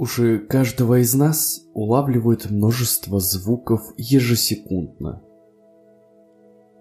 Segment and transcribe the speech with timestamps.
[0.00, 5.24] Уши каждого из нас улавливают множество звуков ежесекундно.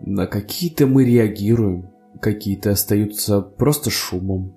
[0.01, 1.89] На какие-то мы реагируем,
[2.21, 4.55] какие-то остаются просто шумом,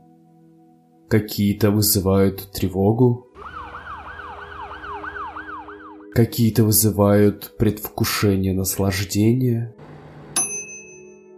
[1.09, 3.28] какие-то вызывают тревогу,
[6.13, 9.74] какие-то вызывают предвкушение наслаждения,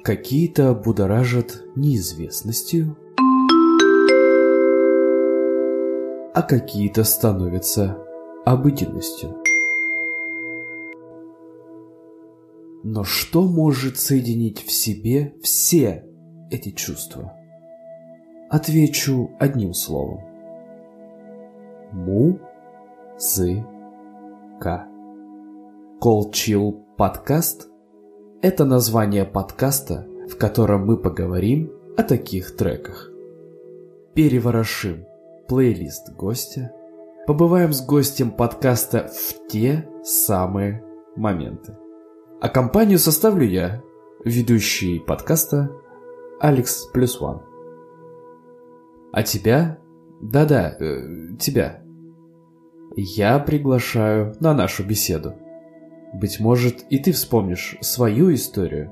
[0.03, 2.97] какие-то будоражат неизвестностью,
[6.35, 7.99] а какие-то становятся
[8.45, 9.37] обыденностью.
[12.85, 16.05] Но что может соединить в себе все
[16.51, 17.33] эти чувства?
[18.51, 20.21] Отвечу одним словом.
[21.93, 22.39] Му-зы-ка.
[26.01, 27.69] Колчил подкаст–
[28.43, 33.11] это название подкаста, в котором мы поговорим о таких треках.
[34.15, 35.07] Переворошим
[35.53, 36.73] плейлист гостя,
[37.27, 40.83] побываем с гостем подкаста в те самые
[41.15, 41.77] моменты.
[42.41, 43.83] А компанию составлю я,
[44.25, 45.71] ведущий подкаста
[46.41, 47.43] Алекс Плюс Ван.
[49.13, 49.79] А тебя?
[50.23, 51.83] Да-да, э, тебя.
[52.97, 55.35] Я приглашаю на нашу беседу.
[56.15, 58.91] Быть может, и ты вспомнишь свою историю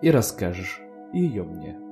[0.00, 0.80] и расскажешь
[1.12, 1.85] ее мне.